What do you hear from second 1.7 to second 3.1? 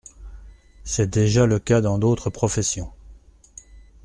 dans d’autres professions.